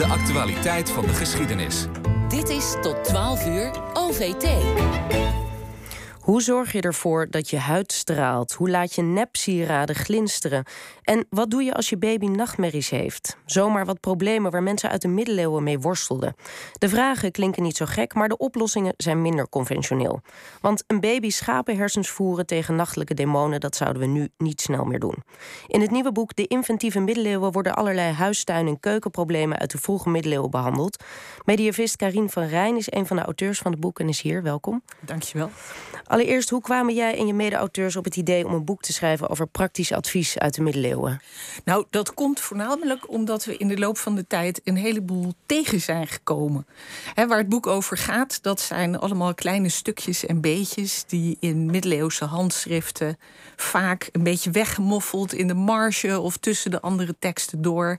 De 0.00 0.06
actualiteit 0.06 0.90
van 0.90 1.06
de 1.06 1.14
geschiedenis. 1.14 1.86
Dit 2.28 2.48
is 2.48 2.74
tot 2.82 3.04
12 3.04 3.46
uur 3.46 3.70
OVT. 3.92 4.48
Hoe 6.30 6.42
zorg 6.42 6.72
je 6.72 6.80
ervoor 6.80 7.30
dat 7.30 7.50
je 7.50 7.58
huid 7.58 7.92
straalt? 7.92 8.52
Hoe 8.52 8.70
laat 8.70 8.94
je 8.94 9.02
nepsieraden 9.02 9.94
glinsteren? 9.94 10.64
En 11.02 11.26
wat 11.30 11.50
doe 11.50 11.62
je 11.62 11.74
als 11.74 11.88
je 11.88 11.96
baby 11.96 12.26
nachtmerries 12.26 12.90
heeft? 12.90 13.36
Zomaar 13.44 13.86
wat 13.86 14.00
problemen 14.00 14.50
waar 14.50 14.62
mensen 14.62 14.90
uit 14.90 15.02
de 15.02 15.08
middeleeuwen 15.08 15.62
mee 15.62 15.78
worstelden. 15.78 16.34
De 16.72 16.88
vragen 16.88 17.32
klinken 17.32 17.62
niet 17.62 17.76
zo 17.76 17.84
gek, 17.86 18.14
maar 18.14 18.28
de 18.28 18.36
oplossingen 18.36 18.94
zijn 18.96 19.22
minder 19.22 19.48
conventioneel. 19.48 20.20
Want 20.60 20.84
een 20.86 21.00
baby 21.00 21.30
schapenhersens 21.30 22.08
voeren 22.08 22.46
tegen 22.46 22.76
nachtelijke 22.76 23.14
demonen, 23.14 23.60
dat 23.60 23.76
zouden 23.76 24.02
we 24.02 24.08
nu 24.08 24.28
niet 24.38 24.60
snel 24.60 24.84
meer 24.84 25.00
doen. 25.00 25.24
In 25.66 25.80
het 25.80 25.90
nieuwe 25.90 26.12
boek 26.12 26.36
De 26.36 26.46
Inventieve 26.46 27.00
Middeleeuwen 27.00 27.52
worden 27.52 27.74
allerlei 27.74 28.12
huistuin- 28.12 28.66
en 28.66 28.80
keukenproblemen 28.80 29.58
uit 29.58 29.70
de 29.70 29.78
vroege 29.78 30.08
middeleeuwen 30.08 30.50
behandeld. 30.50 31.04
Mediavist 31.44 31.96
Karin 31.96 32.30
van 32.30 32.44
Rijn 32.44 32.76
is 32.76 32.92
een 32.92 33.06
van 33.06 33.16
de 33.16 33.22
auteurs 33.22 33.58
van 33.58 33.70
het 33.70 33.80
boek 33.80 34.00
en 34.00 34.08
is 34.08 34.20
hier. 34.20 34.42
Welkom. 34.42 34.82
Dankjewel. 35.00 35.50
Allereerst, 36.20 36.50
hoe 36.50 36.60
kwamen 36.60 36.94
jij 36.94 37.18
en 37.18 37.26
je 37.26 37.34
mede-auteurs 37.34 37.96
op 37.96 38.04
het 38.04 38.16
idee 38.16 38.46
om 38.46 38.52
een 38.52 38.64
boek 38.64 38.82
te 38.82 38.92
schrijven 38.92 39.28
over 39.28 39.46
praktisch 39.46 39.92
advies 39.92 40.38
uit 40.38 40.54
de 40.54 40.62
middeleeuwen? 40.62 41.20
Nou, 41.64 41.84
dat 41.90 42.14
komt 42.14 42.40
voornamelijk 42.40 43.10
omdat 43.10 43.44
we 43.44 43.56
in 43.56 43.68
de 43.68 43.78
loop 43.78 43.98
van 43.98 44.14
de 44.14 44.26
tijd 44.26 44.60
een 44.64 44.76
heleboel 44.76 45.34
tegen 45.46 45.80
zijn 45.80 46.06
gekomen. 46.06 46.66
waar 47.14 47.38
het 47.38 47.48
boek 47.48 47.66
over 47.66 47.96
gaat, 47.96 48.42
dat 48.42 48.60
zijn 48.60 48.98
allemaal 48.98 49.34
kleine 49.34 49.68
stukjes 49.68 50.26
en 50.26 50.40
beetjes 50.40 51.04
die 51.06 51.36
in 51.40 51.66
middeleeuwse 51.66 52.24
handschriften 52.24 53.18
vaak 53.56 54.08
een 54.12 54.22
beetje 54.22 54.50
weggemoffeld 54.50 55.32
in 55.32 55.46
de 55.46 55.54
marge 55.54 56.20
of 56.20 56.36
tussen 56.36 56.70
de 56.70 56.80
andere 56.80 57.14
teksten 57.18 57.62
door 57.62 57.96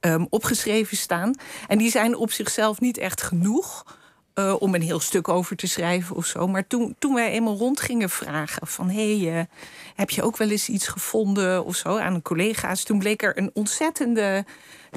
um, 0.00 0.26
opgeschreven 0.30 0.96
staan. 0.96 1.34
En 1.68 1.78
die 1.78 1.90
zijn 1.90 2.16
op 2.16 2.32
zichzelf 2.32 2.80
niet 2.80 2.98
echt 2.98 3.22
genoeg 3.22 3.98
uh, 4.40 4.54
om 4.58 4.74
een 4.74 4.82
heel 4.82 5.00
stuk 5.00 5.28
over 5.28 5.56
te 5.56 5.66
schrijven 5.66 6.16
of 6.16 6.26
zo. 6.26 6.46
Maar 6.46 6.66
toen, 6.66 6.94
toen 6.98 7.14
wij 7.14 7.30
eenmaal 7.30 7.56
rond 7.56 7.80
gingen 7.80 8.10
vragen 8.10 8.66
van... 8.66 8.90
hé, 8.90 9.18
hey, 9.18 9.38
uh, 9.38 9.44
heb 9.94 10.10
je 10.10 10.22
ook 10.22 10.36
wel 10.36 10.50
eens 10.50 10.68
iets 10.68 10.88
gevonden 10.88 11.64
of 11.64 11.76
zo 11.76 11.98
aan 11.98 12.22
collega's... 12.22 12.82
toen 12.82 12.98
bleek 12.98 13.22
er 13.22 13.38
een 13.38 13.50
ontzettende 13.54 14.44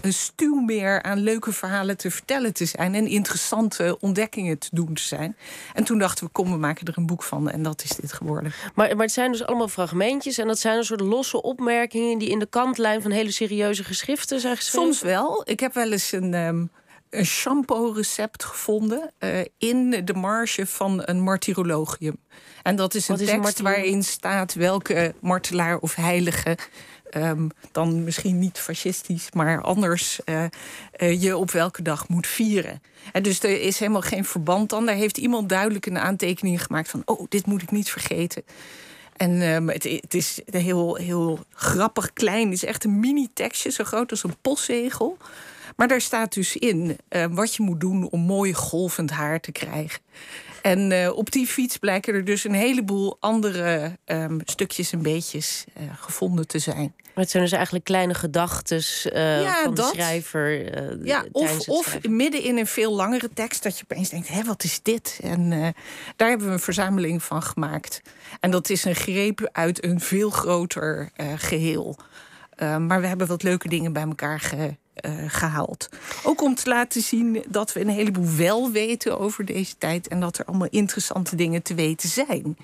een 0.01 0.13
stuw 0.13 0.55
meer 0.55 1.03
aan 1.03 1.19
leuke 1.19 1.51
verhalen 1.51 1.97
te 1.97 2.11
vertellen 2.11 2.53
te 2.53 2.65
zijn... 2.65 2.95
en 2.95 3.07
interessante 3.07 3.97
ontdekkingen 3.99 4.57
te 4.57 4.67
doen 4.71 4.93
te 4.93 5.01
zijn. 5.01 5.37
En 5.73 5.83
toen 5.83 5.97
dachten 5.97 6.25
we, 6.25 6.31
kom, 6.31 6.51
we 6.51 6.57
maken 6.57 6.85
er 6.85 6.97
een 6.97 7.05
boek 7.05 7.23
van. 7.23 7.49
En 7.49 7.63
dat 7.63 7.83
is 7.83 7.89
dit 7.89 8.13
geworden. 8.13 8.53
Maar, 8.75 8.95
maar 8.95 9.05
het 9.05 9.13
zijn 9.13 9.31
dus 9.31 9.45
allemaal 9.45 9.67
fragmentjes... 9.67 10.37
en 10.37 10.47
dat 10.47 10.59
zijn 10.59 10.77
een 10.77 10.83
soort 10.83 11.01
losse 11.01 11.41
opmerkingen... 11.41 12.17
die 12.17 12.29
in 12.29 12.39
de 12.39 12.45
kantlijn 12.45 13.01
van 13.01 13.11
hele 13.11 13.31
serieuze 13.31 13.83
geschriften 13.83 14.39
zijn 14.39 14.55
geschreven? 14.55 14.93
Soms 14.93 15.01
wel. 15.01 15.41
Ik 15.45 15.59
heb 15.59 15.73
wel 15.73 15.91
eens 15.91 16.11
een... 16.11 16.33
Um, 16.33 16.71
een 17.13 17.25
shampoo-recept 17.25 18.43
gevonden 18.43 19.11
uh, 19.19 19.39
in 19.57 20.01
de 20.05 20.13
marge 20.13 20.65
van 20.65 21.01
een 21.05 21.21
martyrologium. 21.21 22.17
En 22.63 22.75
dat 22.75 22.93
is 22.93 23.07
een 23.07 23.15
tekst 23.15 23.57
een 23.57 23.65
waarin 23.65 24.03
staat 24.03 24.53
welke 24.53 25.13
martelaar 25.19 25.77
of 25.77 25.95
heilige. 25.95 26.57
Um, 27.15 27.49
dan 27.71 28.03
misschien 28.03 28.39
niet 28.39 28.59
fascistisch, 28.59 29.31
maar 29.31 29.61
anders 29.61 30.19
uh, 30.25 30.43
uh, 30.97 31.21
je 31.21 31.37
op 31.37 31.51
welke 31.51 31.81
dag 31.81 32.07
moet 32.07 32.27
vieren. 32.27 32.81
En 33.11 33.23
dus 33.23 33.43
er 33.43 33.61
is 33.61 33.79
helemaal 33.79 34.01
geen 34.01 34.25
verband 34.25 34.69
dan. 34.69 34.85
Daar 34.85 34.95
heeft 34.95 35.17
iemand 35.17 35.49
duidelijk 35.49 35.85
een 35.85 35.99
aantekening 35.99 36.63
gemaakt 36.63 36.89
van: 36.89 37.01
oh, 37.05 37.25
dit 37.29 37.45
moet 37.45 37.61
ik 37.61 37.71
niet 37.71 37.91
vergeten. 37.91 38.43
En 39.17 39.41
um, 39.41 39.69
het, 39.69 39.83
het, 39.83 40.13
is 40.13 40.41
heel, 40.45 40.95
heel 40.95 41.39
grappig 41.49 42.13
klein. 42.13 42.45
Het 42.45 42.53
is 42.53 42.65
echt 42.65 42.83
een 42.83 42.99
mini-tekstje, 42.99 43.71
zo 43.71 43.83
groot 43.83 44.11
als 44.11 44.23
een 44.23 44.37
postzegel. 44.41 45.17
Maar 45.75 45.87
daar 45.87 46.01
staat 46.01 46.33
dus 46.33 46.57
in 46.57 46.97
uh, 47.09 47.25
wat 47.31 47.55
je 47.55 47.63
moet 47.63 47.79
doen 47.79 48.09
om 48.09 48.19
mooi 48.19 48.53
golvend 48.53 49.11
haar 49.11 49.39
te 49.39 49.51
krijgen. 49.51 50.01
En 50.61 50.91
uh, 50.91 51.15
op 51.15 51.31
die 51.31 51.47
fiets 51.47 51.77
blijken 51.77 52.13
er 52.13 52.25
dus 52.25 52.43
een 52.43 52.53
heleboel 52.53 53.17
andere 53.19 53.97
um, 54.05 54.41
stukjes 54.45 54.91
en 54.91 55.01
beetjes 55.01 55.63
uh, 55.77 55.83
gevonden 55.95 56.47
te 56.47 56.59
zijn. 56.59 56.93
Maar 56.97 57.23
het 57.23 57.29
zijn 57.29 57.43
dus 57.43 57.51
eigenlijk 57.51 57.85
kleine 57.85 58.13
gedachten 58.13 58.81
ja, 59.13 59.63
van 59.63 59.73
de 59.73 59.89
schrijver. 59.93 61.05
ja, 61.05 61.25
of, 61.31 61.67
of 61.67 61.97
midden 62.01 62.43
in 62.43 62.57
een 62.57 62.67
veel 62.67 62.95
langere 62.95 63.29
tekst 63.33 63.63
dat 63.63 63.77
je 63.77 63.83
opeens 63.89 64.09
denkt: 64.09 64.27
hé, 64.27 64.43
wat 64.43 64.63
is 64.63 64.79
dit? 64.81 65.19
En 65.23 65.49
daar 66.15 66.29
hebben 66.29 66.47
we 66.47 66.53
een 66.53 66.59
verzameling 66.59 67.23
van 67.23 67.43
gemaakt. 67.43 68.01
En 68.39 68.51
dat 68.51 68.69
is 68.69 68.85
een 68.85 68.95
greep 68.95 69.49
uit 69.51 69.83
een 69.83 69.99
veel 69.99 70.29
groter 70.29 71.11
geheel. 71.35 71.97
maar 72.57 73.01
we 73.01 73.07
hebben 73.07 73.27
wat 73.27 73.43
leuke 73.43 73.69
dingen 73.69 73.93
bij 73.93 74.03
elkaar 74.03 74.39
ge 74.39 74.75
uh, 75.01 75.11
gehaald. 75.27 75.89
Ook 76.23 76.41
om 76.41 76.55
te 76.55 76.69
laten 76.69 77.01
zien 77.01 77.43
dat 77.47 77.73
we 77.73 77.81
een 77.81 77.89
heleboel 77.89 78.35
wel 78.35 78.71
weten 78.71 79.19
over 79.19 79.45
deze 79.45 79.77
tijd 79.77 80.07
en 80.07 80.19
dat 80.19 80.37
er 80.37 80.45
allemaal 80.45 80.67
interessante 80.69 81.35
dingen 81.35 81.61
te 81.61 81.73
weten 81.73 82.09
zijn. 82.09 82.57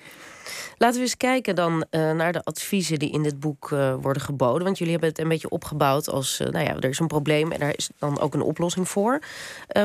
Laten 0.78 0.96
we 0.96 1.02
eens 1.02 1.18
kijken 1.18 1.56
dan 1.56 1.86
uh, 1.92 2.12
naar 2.12 2.34
de 2.34 2.44
adviezen 2.44 3.00
die 3.00 3.12
in 3.12 3.24
dit 3.24 3.40
boek 3.40 3.70
uh, 3.72 3.96
worden 4.02 4.22
geboden. 4.22 4.64
Want 4.64 4.78
jullie 4.78 4.94
hebben 4.94 5.10
het 5.10 5.20
een 5.20 5.28
beetje 5.28 5.50
opgebouwd 5.50 6.10
als, 6.10 6.38
nou 6.38 6.66
ja, 6.66 6.76
er 6.76 6.90
is 6.90 7.00
een 7.00 7.08
probleem 7.08 7.52
en 7.52 7.60
daar 7.60 7.78
is 7.78 7.90
dan 7.98 8.20
ook 8.20 8.34
een 8.34 8.42
oplossing 8.42 8.90
voor. 8.90 9.20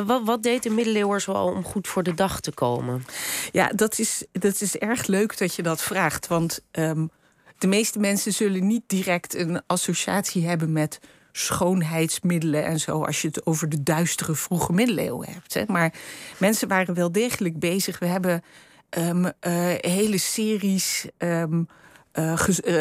wat, 0.07 0.23
wat 0.25 0.43
deed 0.43 0.63
de 0.63 0.71
middeleeuwen 0.71 1.21
zoal 1.21 1.47
om 1.47 1.65
goed 1.65 1.89
voor 1.89 2.03
de 2.03 2.15
dag 2.15 2.41
te 2.41 2.53
komen? 2.53 3.05
Ja, 3.53 3.69
dat 3.75 3.99
is, 3.99 4.25
dat 4.33 4.61
is 4.61 4.77
erg 4.77 5.07
leuk 5.07 5.39
dat 5.39 5.55
je 5.55 5.63
dat 5.63 5.83
vraagt. 5.83 6.27
Want 6.27 6.61
um, 6.73 7.11
de 7.59 7.67
meeste 7.67 7.99
mensen 7.99 8.33
zullen 8.33 8.67
niet 8.67 8.83
direct 8.87 9.35
een 9.35 9.63
associatie 9.67 10.47
hebben 10.47 10.73
met 10.73 11.01
schoonheidsmiddelen 11.37 12.65
en 12.65 12.81
zo, 12.81 13.03
als 13.03 13.23
je 13.23 13.29
het 13.29 13.47
over 13.47 13.69
de 13.69 13.83
duistere 13.83 14.35
vroege 14.35 14.73
middeleeuwen 14.73 15.29
hebt. 15.31 15.55
Hè. 15.55 15.63
Maar 15.67 15.95
mensen 16.39 16.69
waren 16.69 16.95
wel 16.95 17.13
degelijk 17.13 17.59
bezig. 17.59 17.99
We 17.99 18.07
hebben 18.07 18.43
um, 18.99 19.25
uh, 19.25 19.33
hele 19.77 20.19
series. 20.19 21.07
Um, 21.19 21.67
uh, 22.15 22.33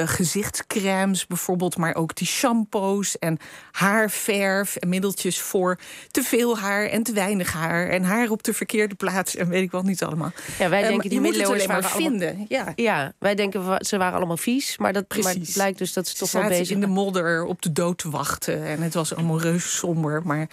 gezichtscremes 0.05 1.27
bijvoorbeeld, 1.27 1.77
maar 1.77 1.95
ook 1.95 2.15
die 2.15 2.27
shampoos 2.27 3.19
en 3.19 3.37
haarverf 3.71 4.75
en 4.75 4.89
middeltjes 4.89 5.39
voor 5.39 5.79
te 6.11 6.23
veel 6.23 6.57
haar 6.57 6.85
en 6.85 7.03
te 7.03 7.13
weinig 7.13 7.53
haar 7.53 7.89
en 7.89 8.03
haar 8.03 8.29
op 8.29 8.43
de 8.43 8.53
verkeerde 8.53 8.95
plaats 8.95 9.35
en 9.35 9.49
weet 9.49 9.63
ik 9.63 9.71
wat 9.71 9.83
niet 9.83 10.03
allemaal. 10.03 10.31
Ja, 10.59 10.69
wij 10.69 10.81
denken 10.87 11.09
die 11.09 11.21
middeleeuwen 11.21 11.67
waren 11.67 11.89
vinden. 11.89 12.27
Allemaal, 12.27 12.45
ja. 12.49 12.73
ja, 12.75 13.13
wij 13.17 13.35
denken 13.35 13.85
ze 13.85 13.97
waren 13.97 14.17
allemaal 14.17 14.37
vies, 14.37 14.77
maar 14.77 14.93
dat 14.93 15.05
maar 15.23 15.35
blijkt 15.53 15.77
dus 15.77 15.93
dat 15.93 16.07
ze, 16.07 16.15
toch 16.15 16.31
wel 16.31 16.47
bezig 16.47 16.69
in 16.69 16.79
de 16.79 16.87
modder 16.87 17.45
op 17.45 17.61
de 17.61 17.71
dood 17.71 17.97
te 17.97 18.09
wachten 18.09 18.63
en 18.65 18.81
het 18.81 18.93
was 18.93 19.15
allemaal 19.15 19.41
reuze 19.41 19.67
somber. 19.67 20.21
Maar 20.23 20.49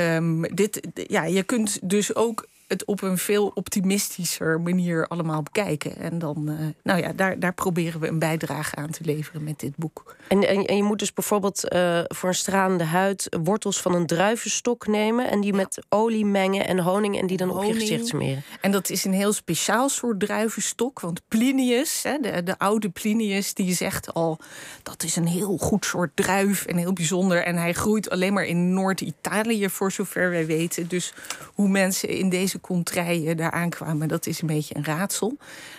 um, 0.00 0.54
dit, 0.54 0.80
ja, 0.94 1.24
je 1.24 1.42
kunt 1.42 1.78
dus 1.82 2.14
ook 2.14 2.46
het 2.68 2.84
op 2.84 3.02
een 3.02 3.18
veel 3.18 3.50
optimistischer 3.54 4.60
manier 4.60 5.06
allemaal 5.06 5.42
bekijken. 5.42 5.96
En 5.96 6.18
dan, 6.18 6.50
uh, 6.50 6.58
nou 6.82 7.00
ja, 7.00 7.12
daar, 7.12 7.38
daar 7.38 7.54
proberen 7.54 8.00
we 8.00 8.08
een 8.08 8.18
bijdrage 8.18 8.76
aan 8.76 8.90
te 8.90 9.04
leveren 9.04 9.44
met 9.44 9.60
dit 9.60 9.76
boek. 9.76 10.16
En, 10.28 10.48
en, 10.48 10.64
en 10.64 10.76
je 10.76 10.82
moet 10.82 10.98
dus 10.98 11.12
bijvoorbeeld 11.12 11.72
uh, 11.72 12.00
voor 12.06 12.28
een 12.28 12.34
stralende 12.34 12.84
huid 12.84 13.36
wortels 13.42 13.80
van 13.80 13.94
een 13.94 14.06
druivenstok 14.06 14.86
nemen 14.86 15.30
en 15.30 15.40
die 15.40 15.52
met 15.52 15.82
olie 15.88 16.26
mengen 16.26 16.66
en 16.66 16.78
honing 16.78 17.20
en 17.20 17.26
die 17.26 17.36
dan 17.36 17.48
honing. 17.48 17.68
op 17.68 17.74
je 17.74 17.80
gezicht 17.80 18.06
smeren. 18.06 18.42
En 18.60 18.70
dat 18.70 18.90
is 18.90 19.04
een 19.04 19.12
heel 19.12 19.32
speciaal 19.32 19.88
soort 19.88 20.20
druivenstok, 20.20 21.00
want 21.00 21.22
Plinius, 21.28 22.02
hè, 22.02 22.18
de, 22.18 22.42
de 22.42 22.58
oude 22.58 22.88
Plinius, 22.88 23.54
die 23.54 23.74
zegt 23.74 24.14
al 24.14 24.38
dat 24.82 25.02
is 25.02 25.16
een 25.16 25.26
heel 25.26 25.56
goed 25.56 25.84
soort 25.84 26.10
druif 26.14 26.64
en 26.64 26.76
heel 26.76 26.92
bijzonder. 26.92 27.44
En 27.44 27.56
hij 27.56 27.72
groeit 27.72 28.10
alleen 28.10 28.32
maar 28.32 28.44
in 28.44 28.72
Noord-Italië, 28.72 29.68
voor 29.68 29.92
zover 29.92 30.30
wij 30.30 30.46
weten. 30.46 30.88
Dus 30.88 31.12
hoe 31.54 31.68
mensen 31.68 32.08
in 32.08 32.28
deze 32.28 32.57
contraien 32.60 33.36
daar 33.36 33.50
aankwamen, 33.50 34.08
dat 34.08 34.26
is 34.26 34.40
een 34.40 34.46
beetje 34.46 34.76
een 34.76 34.84
raadsel. 34.84 35.36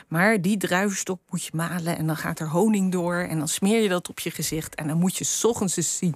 Maar 0.07 0.41
die 0.41 0.57
druivenstok 0.57 1.19
moet 1.29 1.43
je 1.43 1.51
malen 1.53 1.97
en 1.97 2.07
dan 2.07 2.17
gaat 2.17 2.39
er 2.39 2.49
honing 2.49 2.91
door 2.91 3.15
en 3.15 3.37
dan 3.37 3.47
smeer 3.47 3.81
je 3.81 3.89
dat 3.89 4.09
op 4.09 4.19
je 4.19 4.31
gezicht 4.31 4.75
en 4.75 4.87
dan 4.87 4.97
moet 4.97 5.17
je 5.17 5.23
s 5.23 5.43
ochtends 5.43 5.77
eens 5.77 5.97
zien. 5.97 6.15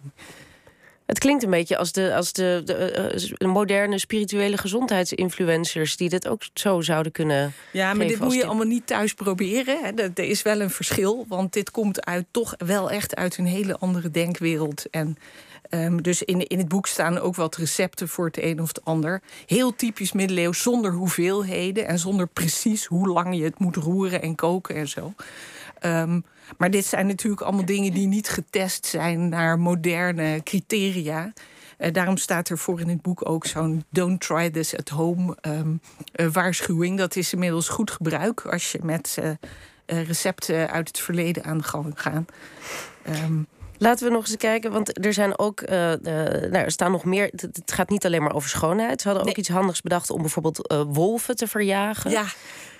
Het 1.05 1.19
klinkt 1.19 1.43
een 1.43 1.49
beetje 1.49 1.77
als 1.77 1.91
de, 1.91 2.15
als 2.15 2.33
de, 2.33 2.61
de, 2.65 3.35
de 3.37 3.47
moderne 3.47 3.99
spirituele 3.99 4.57
gezondheidsinfluencers 4.57 5.97
die 5.97 6.09
dit 6.09 6.27
ook 6.27 6.41
zo 6.53 6.81
zouden 6.81 7.11
kunnen. 7.11 7.53
Ja, 7.71 7.93
maar 7.93 8.07
dit 8.07 8.19
moet 8.19 8.33
je 8.33 8.45
allemaal 8.45 8.65
niet 8.65 8.87
thuis 8.87 9.13
proberen. 9.13 9.97
Er 9.97 10.19
is 10.19 10.41
wel 10.41 10.61
een 10.61 10.69
verschil, 10.69 11.25
want 11.27 11.53
dit 11.53 11.71
komt 11.71 12.05
uit 12.05 12.25
toch 12.31 12.53
wel 12.57 12.91
echt 12.91 13.15
uit 13.15 13.37
een 13.37 13.45
hele 13.45 13.77
andere 13.77 14.11
denkwereld. 14.11 14.89
En 14.89 15.17
Um, 15.73 16.01
dus 16.01 16.23
in, 16.23 16.47
in 16.47 16.57
het 16.57 16.67
boek 16.67 16.87
staan 16.87 17.17
ook 17.17 17.35
wat 17.35 17.55
recepten 17.55 18.07
voor 18.07 18.25
het 18.25 18.43
een 18.43 18.61
of 18.61 18.67
het 18.67 18.85
ander. 18.85 19.21
Heel 19.45 19.75
typisch 19.75 20.11
middeleeuws, 20.11 20.61
zonder 20.61 20.91
hoeveelheden 20.91 21.87
en 21.87 21.99
zonder 21.99 22.27
precies 22.27 22.85
hoe 22.85 23.07
lang 23.07 23.35
je 23.35 23.43
het 23.43 23.59
moet 23.59 23.75
roeren 23.75 24.21
en 24.21 24.35
koken 24.35 24.75
en 24.75 24.87
zo. 24.87 25.13
Um, 25.85 26.25
maar 26.57 26.71
dit 26.71 26.85
zijn 26.85 27.07
natuurlijk 27.07 27.41
allemaal 27.41 27.65
dingen 27.65 27.93
die 27.93 28.07
niet 28.07 28.29
getest 28.29 28.85
zijn 28.85 29.29
naar 29.29 29.59
moderne 29.59 30.41
criteria. 30.43 31.33
Uh, 31.77 31.91
daarom 31.91 32.17
staat 32.17 32.49
er 32.49 32.57
voor 32.57 32.79
in 32.79 32.89
het 32.89 33.01
boek 33.01 33.29
ook 33.29 33.45
zo'n 33.45 33.83
don't 33.89 34.21
try 34.21 34.49
this 34.49 34.77
at 34.77 34.89
home 34.89 35.37
um, 35.41 35.81
uh, 36.15 36.27
waarschuwing. 36.27 36.97
Dat 36.97 37.15
is 37.15 37.33
inmiddels 37.33 37.69
goed 37.69 37.91
gebruik 37.91 38.41
als 38.41 38.71
je 38.71 38.79
met 38.83 39.17
uh, 39.19 40.03
recepten 40.03 40.69
uit 40.69 40.87
het 40.87 40.99
verleden 40.99 41.43
aan 41.43 41.57
de 41.57 41.63
gang 41.63 41.93
gaat. 41.95 42.31
Um, 43.09 43.47
Laten 43.83 44.07
we 44.07 44.13
nog 44.13 44.27
eens 44.27 44.37
kijken, 44.37 44.71
want 44.71 45.05
er 45.05 45.13
zijn 45.13 45.39
ook, 45.39 45.61
uh, 45.61 45.69
nou, 45.69 46.51
er 46.51 46.71
staan 46.71 46.91
nog 46.91 47.05
meer. 47.05 47.29
Het, 47.35 47.61
gaat 47.65 47.89
niet 47.89 48.05
alleen 48.05 48.23
maar 48.23 48.35
over 48.35 48.49
schoonheid. 48.49 49.01
Ze 49.01 49.07
hadden 49.07 49.27
ook 49.27 49.37
iets 49.37 49.49
handigs 49.49 49.81
bedacht 49.81 50.09
om 50.09 50.21
bijvoorbeeld 50.21 50.71
uh, 50.71 50.81
wolven 50.87 51.35
te 51.35 51.47
verjagen. 51.47 52.11
Ja. 52.11 52.25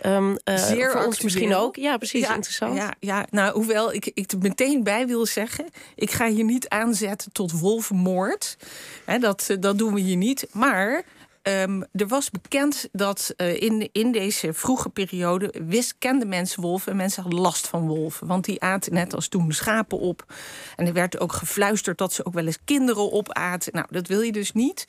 Um, 0.06 0.30
uh, 0.30 0.56
Zeer 0.56 0.92
voor 0.92 1.06
ons 1.06 1.22
misschien 1.22 1.56
ook. 1.56 1.76
Ja, 1.76 1.98
precies. 1.98 2.28
interessant. 2.28 2.78
Ja, 2.78 2.94
ja, 3.00 3.26
nou, 3.30 3.54
hoewel 3.54 3.94
ik, 3.94 4.12
ik 4.14 4.32
er 4.32 4.38
meteen 4.38 4.84
bij 4.84 5.08
wil 5.08 5.26
zeggen: 5.26 5.66
ik 5.96 6.12
ga 6.12 6.28
hier 6.28 6.44
niet 6.44 6.70
aanzetten 6.70 7.32
tot 7.32 7.60
wolvenmoord. 7.60 8.58
Hè, 9.06 9.20
dat, 9.20 9.56
dat 9.60 9.78
doen 9.78 9.94
we 9.94 10.00
hier 10.00 10.18
niet. 10.18 10.48
Maar 10.52 11.04
Um, 11.48 11.86
er 11.92 12.07
was 12.07 12.30
bekend 12.30 12.90
dat 12.92 13.34
uh, 13.38 13.62
in, 13.62 13.90
in 13.92 14.12
deze 14.12 14.54
vroege 14.54 14.90
periode 14.90 15.54
wist, 15.68 15.95
kenden 16.00 16.28
mensen 16.28 16.62
wolven 16.62 16.92
en 16.92 16.98
mensen 16.98 17.22
hadden 17.22 17.42
last 17.42 17.68
van 17.68 17.88
wolven. 17.88 18.28
Want 18.28 18.45
die 18.45 18.62
aten 18.62 18.94
net 18.94 19.16
als 19.16 19.28
toen 19.28 19.51
schapen 19.51 20.00
op. 20.00 20.34
En 20.75 20.88
er 20.88 20.94
werd 20.94 21.19
ook 21.19 21.31
gefluisterd 21.31 21.98
dat 21.98 22.13
ze 22.13 22.25
ook 22.25 22.34
wel 22.34 22.45
eens 22.45 22.63
kinderen 22.66 23.12
opaten. 23.12 23.74
Nou, 23.74 23.86
dat 23.90 24.07
wil 24.07 24.22
je 24.22 24.31
dus 24.31 24.51
niet. 24.51 24.88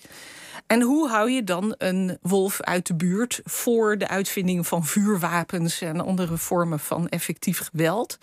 En 0.66 0.82
hoe 0.82 1.08
hou 1.08 1.30
je 1.30 1.44
dan 1.44 1.74
een 1.78 2.18
wolf 2.22 2.60
uit 2.60 2.86
de 2.86 2.94
buurt 2.94 3.40
voor 3.44 3.98
de 3.98 4.08
uitvinding 4.08 4.66
van 4.66 4.84
vuurwapens 4.84 5.80
en 5.80 6.00
andere 6.00 6.36
vormen 6.36 6.80
van 6.80 7.08
effectief 7.08 7.58
geweld? 7.58 8.18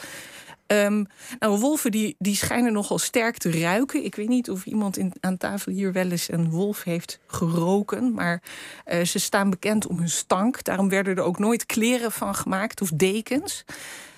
Um, 0.71 1.07
nou, 1.39 1.59
wolven 1.59 1.91
die, 1.91 2.15
die 2.19 2.35
schijnen 2.35 2.73
nogal 2.73 2.99
sterk 2.99 3.37
te 3.37 3.59
ruiken. 3.59 4.03
Ik 4.03 4.15
weet 4.15 4.27
niet 4.27 4.49
of 4.49 4.65
iemand 4.65 4.97
in, 4.97 5.13
aan 5.19 5.37
tafel 5.37 5.71
hier 5.71 5.91
wel 5.93 6.09
eens 6.09 6.31
een 6.31 6.49
wolf 6.49 6.83
heeft 6.83 7.19
geroken. 7.27 8.13
Maar 8.13 8.41
uh, 8.85 9.03
ze 9.03 9.19
staan 9.19 9.49
bekend 9.49 9.87
om 9.87 9.97
hun 9.97 10.09
stank. 10.09 10.63
Daarom 10.63 10.89
werden 10.89 11.15
er 11.15 11.23
ook 11.23 11.39
nooit 11.39 11.65
kleren 11.65 12.11
van 12.11 12.35
gemaakt 12.35 12.81
of 12.81 12.89
dekens. 12.89 13.63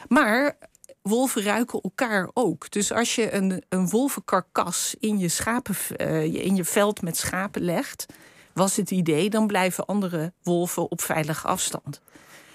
Maar 0.07 0.57
wolven 1.01 1.43
ruiken 1.43 1.81
elkaar 1.81 2.29
ook. 2.33 2.71
Dus 2.71 2.91
als 2.91 3.15
je 3.15 3.33
een, 3.33 3.63
een 3.69 3.89
wolvenkarkas 3.89 4.95
in 4.99 5.19
je, 5.19 5.29
schapen, 5.29 5.75
uh, 5.97 6.23
in 6.23 6.55
je 6.55 6.65
veld 6.65 7.01
met 7.01 7.17
schapen 7.17 7.61
legt, 7.61 8.05
was 8.53 8.75
het 8.75 8.91
idee, 8.91 9.29
dan 9.29 9.47
blijven 9.47 9.85
andere 9.85 10.33
wolven 10.43 10.91
op 10.91 11.01
veilige 11.01 11.47
afstand. 11.47 12.01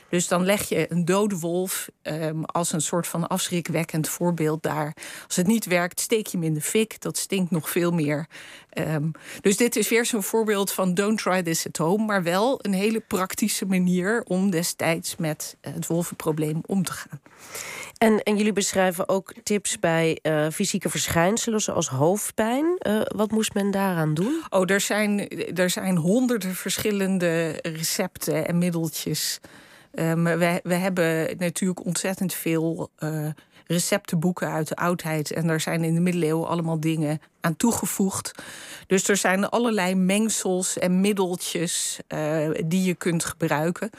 Dus 0.08 0.28
dan 0.28 0.44
leg 0.44 0.69
je 0.69 0.93
een 0.93 1.05
dode 1.05 1.38
wolf 1.38 1.88
um, 2.02 2.44
als 2.44 2.72
een 2.72 2.81
soort 2.81 3.06
van 3.06 3.28
afschrikwekkend 3.28 4.08
voorbeeld 4.08 4.62
daar. 4.62 4.96
Als 5.26 5.37
het 5.37 5.46
niet 5.46 5.66
werkt, 5.66 6.00
steek 6.00 6.26
je 6.26 6.37
hem 6.37 6.46
in 6.46 6.55
de 6.55 6.60
fik. 6.60 7.00
Dat 7.00 7.16
stinkt 7.16 7.50
nog 7.50 7.70
veel 7.70 7.90
meer. 7.90 8.26
Um, 8.72 9.12
dus 9.40 9.56
dit 9.56 9.76
is 9.76 9.88
weer 9.88 10.06
zo'n 10.06 10.22
voorbeeld 10.22 10.72
van 10.72 10.94
don't 10.94 11.22
try 11.22 11.43
this 11.43 11.66
at 11.66 11.76
home. 11.76 12.05
Maar 12.05 12.22
wel 12.22 12.58
een 12.62 12.72
hele 12.72 13.00
praktische 13.00 13.66
manier 13.66 14.22
om 14.22 14.50
destijds 14.50 15.16
met 15.16 15.56
het 15.60 15.87
wolvenprobleem 15.87 16.61
om 16.66 16.84
te 16.84 16.93
gaan. 16.93 17.20
En, 17.99 18.22
en 18.22 18.37
jullie 18.37 18.52
beschrijven 18.52 19.08
ook 19.08 19.34
tips 19.43 19.78
bij 19.78 20.19
uh, 20.22 20.46
fysieke 20.52 20.88
verschijnselen 20.88 21.61
zoals 21.61 21.88
hoofdpijn. 21.88 22.78
Uh, 22.87 23.00
wat 23.04 23.31
moest 23.31 23.54
men 23.54 23.70
daaraan 23.70 24.14
doen? 24.14 24.43
Oh, 24.49 24.70
er 24.70 24.81
zijn, 24.81 25.28
er 25.54 25.70
zijn 25.70 25.96
honderden 25.96 26.54
verschillende 26.54 27.58
recepten 27.62 28.46
en 28.46 28.58
middeltjes. 28.58 29.40
We, 29.90 30.61
we 30.62 30.75
hebben 30.75 31.37
natuurlijk 31.38 31.85
ontzettend 31.85 32.35
veel 32.35 32.90
uh, 32.99 33.29
receptenboeken 33.67 34.49
uit 34.49 34.69
de 34.69 34.76
oudheid. 34.76 35.31
En 35.31 35.46
daar 35.46 35.61
zijn 35.61 35.85
in 35.85 35.94
de 35.94 36.00
middeleeuwen 36.00 36.49
allemaal 36.49 36.81
dingen 36.81 37.20
aan 37.40 37.56
toegevoegd. 37.56 38.32
Dus 38.87 39.08
er 39.08 39.17
zijn 39.17 39.49
allerlei 39.49 39.94
mengsels 39.94 40.79
en 40.79 41.00
middeltjes 41.00 42.00
uh, 42.08 42.50
die 42.67 42.82
je 42.82 42.94
kunt 42.94 43.25
gebruiken. 43.25 43.90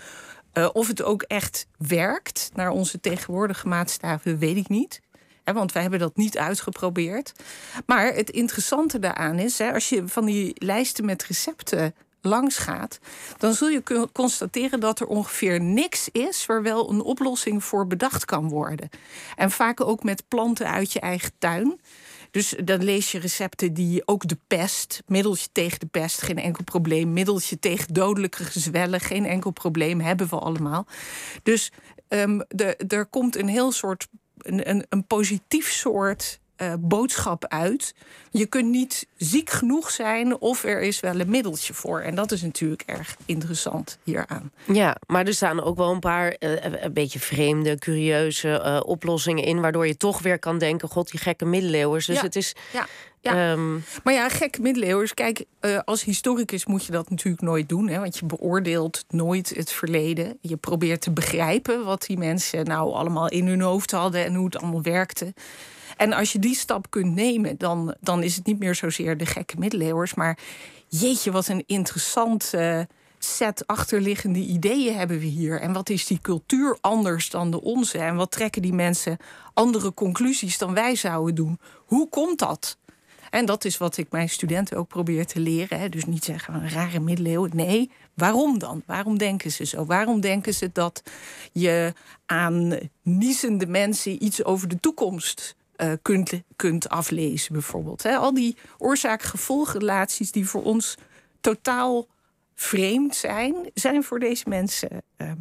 Of 0.73 0.87
het 0.87 1.03
ook 1.03 1.21
echt 1.21 1.67
werkt 1.77 2.49
naar 2.53 2.69
onze 2.69 2.99
tegenwoordige 2.99 3.67
maatstaven, 3.67 4.37
weet 4.37 4.57
ik 4.57 4.69
niet. 4.69 5.01
want 5.43 5.71
wij 5.71 5.81
hebben 5.81 5.99
dat 5.99 6.15
niet 6.15 6.37
uitgeprobeerd. 6.37 7.31
Maar 7.85 8.13
het 8.13 8.29
interessante 8.29 8.99
daaraan 8.99 9.39
is, 9.39 9.61
als 9.61 9.89
je 9.89 10.07
van 10.07 10.25
die 10.25 10.51
lijsten 10.55 11.05
met 11.05 11.23
recepten 11.23 11.95
langs 12.21 12.57
gaat, 12.57 12.99
dan 13.37 13.53
zul 13.53 13.67
je 13.67 14.07
constateren 14.11 14.79
dat 14.79 14.99
er 14.99 15.07
ongeveer 15.07 15.61
niks 15.61 16.09
is 16.11 16.45
waar 16.45 16.63
wel 16.63 16.89
een 16.89 17.01
oplossing 17.01 17.63
voor 17.63 17.87
bedacht 17.87 18.25
kan 18.25 18.49
worden. 18.49 18.89
En 19.35 19.51
vaak 19.51 19.81
ook 19.81 20.03
met 20.03 20.27
planten 20.27 20.71
uit 20.71 20.93
je 20.93 20.99
eigen 20.99 21.31
tuin. 21.37 21.79
Dus 22.31 22.55
dan 22.63 22.83
lees 22.83 23.11
je 23.11 23.19
recepten 23.19 23.73
die 23.73 24.01
ook 24.07 24.27
de 24.27 24.37
pest, 24.47 25.01
middeltje 25.07 25.47
tegen 25.51 25.79
de 25.79 25.85
pest, 25.85 26.21
geen 26.21 26.37
enkel 26.37 26.63
probleem. 26.63 27.13
Middeltje 27.13 27.59
tegen 27.59 27.93
dodelijke 27.93 28.43
gezwellen, 28.43 28.99
geen 28.99 29.25
enkel 29.25 29.51
probleem, 29.51 29.99
hebben 29.99 30.29
we 30.29 30.35
allemaal. 30.35 30.87
Dus 31.43 31.71
um, 32.07 32.43
de, 32.47 32.75
er 32.75 33.05
komt 33.05 33.35
een 33.35 33.47
heel 33.47 33.71
soort, 33.71 34.07
een, 34.37 34.85
een 34.89 35.05
positief 35.07 35.71
soort 35.71 36.39
uh, 36.61 36.73
boodschap 36.79 37.45
uit. 37.45 37.95
Je 38.31 38.45
kunt 38.45 38.69
niet 38.69 39.07
ziek 39.17 39.49
genoeg 39.49 39.91
zijn 39.91 40.39
of 40.39 40.63
er 40.63 40.81
is 40.81 40.99
wel 40.99 41.19
een 41.19 41.29
middeltje 41.29 41.73
voor. 41.73 41.99
En 41.99 42.15
dat 42.15 42.31
is 42.31 42.41
natuurlijk 42.41 42.83
erg 42.85 43.15
interessant 43.25 43.97
hieraan. 44.03 44.51
Ja, 44.65 44.95
maar 45.07 45.25
er 45.25 45.33
staan 45.33 45.63
ook 45.63 45.77
wel 45.77 45.91
een 45.91 45.99
paar 45.99 46.35
uh, 46.39 46.63
een 46.63 46.93
beetje 46.93 47.19
vreemde, 47.19 47.77
curieuze 47.77 48.63
uh, 48.65 48.79
oplossingen 48.85 49.43
in... 49.43 49.61
waardoor 49.61 49.87
je 49.87 49.97
toch 49.97 50.21
weer 50.21 50.39
kan 50.39 50.57
denken, 50.57 50.89
god, 50.89 51.11
die 51.11 51.19
gekke 51.19 51.45
middeleeuwers. 51.45 52.05
Dus 52.05 52.15
ja. 52.15 52.23
het 52.23 52.35
is... 52.35 52.55
Ja. 52.73 52.87
Ja. 53.21 53.51
Um... 53.51 53.83
Maar 54.03 54.13
ja, 54.13 54.29
gekke 54.29 54.61
middeleeuwers. 54.61 55.13
Kijk, 55.13 55.45
uh, 55.61 55.79
als 55.85 56.03
historicus 56.03 56.65
moet 56.65 56.85
je 56.85 56.91
dat 56.91 57.09
natuurlijk 57.09 57.43
nooit 57.43 57.69
doen. 57.69 57.87
Hè, 57.87 57.99
want 57.99 58.17
je 58.17 58.25
beoordeelt 58.25 59.05
nooit 59.09 59.53
het 59.55 59.71
verleden. 59.71 60.37
Je 60.41 60.57
probeert 60.57 61.01
te 61.01 61.11
begrijpen 61.11 61.85
wat 61.85 62.05
die 62.05 62.17
mensen 62.17 62.65
nou 62.65 62.93
allemaal 62.93 63.29
in 63.29 63.47
hun 63.47 63.61
hoofd 63.61 63.91
hadden 63.91 64.25
en 64.25 64.35
hoe 64.35 64.45
het 64.45 64.57
allemaal 64.57 64.81
werkte. 64.81 65.33
En 65.99 66.13
als 66.13 66.31
je 66.31 66.39
die 66.39 66.55
stap 66.55 66.89
kunt 66.89 67.15
nemen, 67.15 67.57
dan, 67.57 67.95
dan 67.99 68.23
is 68.23 68.35
het 68.35 68.45
niet 68.45 68.59
meer 68.59 68.75
zozeer 68.75 69.17
de 69.17 69.25
gekke 69.25 69.55
middeleeuwers. 69.57 70.13
Maar 70.13 70.37
jeetje, 70.87 71.31
wat 71.31 71.47
een 71.47 71.63
interessant 71.65 72.51
uh, 72.55 72.79
set 73.17 73.67
achterliggende 73.67 74.39
ideeën 74.39 74.95
hebben 74.95 75.19
we 75.19 75.25
hier. 75.25 75.61
En 75.61 75.73
wat 75.73 75.89
is 75.89 76.05
die 76.05 76.19
cultuur 76.21 76.77
anders 76.81 77.29
dan 77.29 77.51
de 77.51 77.61
onze? 77.61 77.97
En 77.97 78.15
wat 78.15 78.31
trekken 78.31 78.61
die 78.61 78.73
mensen 78.73 79.17
andere 79.53 79.93
conclusies 79.93 80.57
dan 80.57 80.73
wij 80.73 80.95
zouden 80.95 81.35
doen? 81.35 81.59
Hoe 81.85 82.09
komt 82.09 82.39
dat? 82.39 82.77
En 83.29 83.45
dat 83.45 83.65
is 83.65 83.77
wat 83.77 83.97
ik 83.97 84.11
mijn 84.11 84.29
studenten 84.29 84.77
ook 84.77 84.87
probeer 84.87 85.25
te 85.25 85.39
leren. 85.39 85.79
Hè. 85.79 85.89
Dus 85.89 86.05
niet 86.05 86.23
zeggen 86.23 86.53
een 86.53 86.69
rare 86.69 86.99
middeleeuwen. 86.99 87.51
Nee, 87.53 87.91
waarom 88.13 88.59
dan? 88.59 88.83
Waarom 88.85 89.17
denken 89.17 89.51
ze 89.51 89.65
zo? 89.65 89.85
Waarom 89.85 90.21
denken 90.21 90.53
ze 90.53 90.69
dat 90.73 91.03
je 91.51 91.93
aan 92.25 92.77
niezende 93.01 93.67
mensen 93.67 94.23
iets 94.23 94.43
over 94.43 94.67
de 94.67 94.79
toekomst 94.79 95.57
uh, 95.81 95.91
kunt, 96.01 96.31
kunt 96.55 96.89
aflezen, 96.89 97.53
bijvoorbeeld. 97.53 98.03
He, 98.03 98.15
al 98.15 98.33
die 98.33 98.57
oorzaak-gevolgrelaties 98.77 100.31
die 100.31 100.47
voor 100.47 100.63
ons 100.63 100.95
totaal 101.41 102.07
vreemd 102.55 103.15
zijn, 103.15 103.55
zijn 103.73 104.03
voor 104.03 104.19
deze 104.19 104.49
mensen 104.49 104.89
uh, 105.17 105.31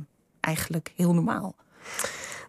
eigenlijk 0.41 0.93
heel 0.97 1.15
normaal. 1.15 1.57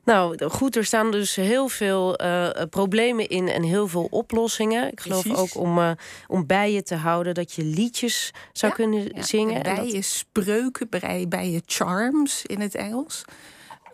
Nou, 0.04 0.50
goed, 0.50 0.76
er 0.76 0.86
staan 0.86 1.12
dus 1.12 1.36
heel 1.36 1.68
veel 1.70 2.22
uh, 2.22 2.50
problemen 2.70 3.28
in 3.28 3.48
en 3.48 3.64
heel 3.64 3.88
veel 3.88 4.08
oplossingen. 4.10 4.92
Ik 4.92 5.00
geloof 5.00 5.22
Precies. 5.22 5.40
ook 5.40 5.56
om, 5.56 5.78
uh, 5.78 5.92
om 6.28 6.46
bijen 6.46 6.84
te 6.84 6.96
houden 6.96 7.34
dat 7.34 7.54
je 7.54 7.64
liedjes 7.64 8.34
zou 8.54 8.72
ja, 8.72 8.78
kunnen 8.78 9.12
ja, 9.14 9.22
zingen. 9.22 9.64
Bijen 9.64 9.94
dat... 9.94 10.04
spreuken, 10.04 10.90
bijen 11.30 11.62
charms 11.66 12.46
in 12.46 12.62
het 12.62 12.76
Engels. 12.76 13.26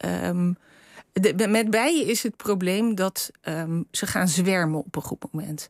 Um, 0.05 0.57
met 1.47 1.69
bijen 1.69 2.07
is 2.07 2.23
het 2.23 2.37
probleem 2.37 2.95
dat 2.95 3.31
um, 3.43 3.85
ze 3.91 4.07
gaan 4.07 4.27
zwermen 4.27 4.79
op 4.79 4.95
een 4.95 5.01
goed 5.01 5.25
moment. 5.31 5.69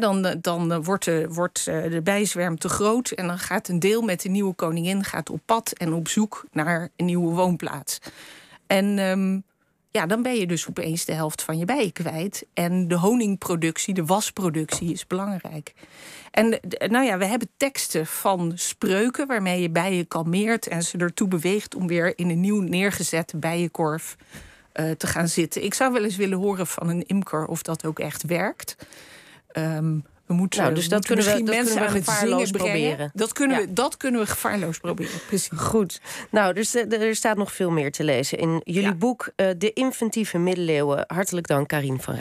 Dan 0.00 0.36
dan 0.40 0.82
wordt, 0.82 1.04
de, 1.04 1.26
wordt 1.30 1.66
eh, 1.66 1.90
de 1.90 2.02
bijzwerm 2.02 2.58
te 2.58 2.68
groot 2.68 3.10
en 3.10 3.26
dan 3.26 3.38
gaat 3.38 3.68
een 3.68 3.78
deel 3.78 4.02
met 4.02 4.22
de 4.22 4.28
nieuwe 4.28 4.54
koningin 4.54 5.04
gaat 5.04 5.30
op 5.30 5.40
pad 5.44 5.72
en 5.72 5.92
op 5.92 6.08
zoek 6.08 6.44
naar 6.52 6.88
een 6.96 7.04
nieuwe 7.04 7.34
woonplaats. 7.34 7.98
En 8.66 8.98
um, 8.98 9.44
ja, 9.90 10.06
dan 10.06 10.22
ben 10.22 10.34
je 10.34 10.46
dus 10.46 10.68
opeens 10.68 11.04
de 11.04 11.12
helft 11.12 11.42
van 11.42 11.58
je 11.58 11.64
bijen 11.64 11.92
kwijt. 11.92 12.46
En 12.54 12.88
de 12.88 12.98
honingproductie, 12.98 13.94
de 13.94 14.04
wasproductie 14.04 14.92
is 14.92 15.06
belangrijk. 15.06 15.74
En 16.30 16.60
nou 16.88 17.04
ja, 17.04 17.18
we 17.18 17.24
hebben 17.24 17.48
teksten 17.56 18.06
van 18.06 18.52
spreuken 18.54 19.26
waarmee 19.26 19.62
je 19.62 19.70
bijen 19.70 20.08
kalmeert 20.08 20.66
en 20.66 20.82
ze 20.82 20.98
ertoe 20.98 21.28
beweegt 21.28 21.74
om 21.74 21.86
weer 21.86 22.18
in 22.18 22.30
een 22.30 22.40
nieuw 22.40 22.60
neergezette 22.60 23.36
bijenkorf 23.36 24.16
uh, 24.74 24.90
te 24.90 25.06
gaan 25.06 25.28
zitten. 25.28 25.64
Ik 25.64 25.74
zou 25.74 25.92
wel 25.92 26.04
eens 26.04 26.16
willen 26.16 26.38
horen 26.38 26.66
van 26.66 26.88
een 26.88 27.06
imker 27.06 27.46
of 27.46 27.62
dat 27.62 27.86
ook 27.86 27.98
echt 27.98 28.22
werkt. 28.22 28.76
Um, 29.52 30.04
we 30.26 30.38
moeten, 30.38 30.60
nou, 30.62 30.74
dus 30.74 30.88
dat 30.88 31.06
kunnen 31.06 31.24
we, 31.24 31.30
dat 31.30 31.42
mensen 31.42 31.76
kunnen 31.76 31.92
we 31.92 31.98
gevaarloos 31.98 32.50
proberen. 32.50 33.10
Dat 33.14 33.32
kunnen, 33.32 33.60
ja. 33.60 33.66
we, 33.66 33.72
dat 33.72 33.96
kunnen 33.96 34.20
we 34.20 34.26
gevaarloos 34.26 34.78
proberen. 34.78 35.20
Precies. 35.26 35.58
Goed. 35.58 36.00
Nou, 36.30 36.54
dus 36.54 36.74
er 36.74 37.16
staat 37.16 37.36
nog 37.36 37.52
veel 37.52 37.70
meer 37.70 37.92
te 37.92 38.04
lezen 38.04 38.38
in 38.38 38.60
jullie 38.64 38.88
ja. 38.88 38.94
boek 38.94 39.32
uh, 39.36 39.46
De 39.58 39.72
Inventieve 39.72 40.38
Middeleeuwen. 40.38 41.04
Hartelijk 41.06 41.46
dank, 41.46 41.68
Karin 41.68 41.88
van 41.88 41.94
Rijn. 41.96 42.10